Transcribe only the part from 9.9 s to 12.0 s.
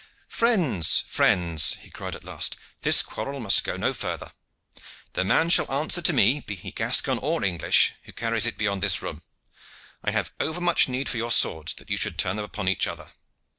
I have overmuch need for your swords that you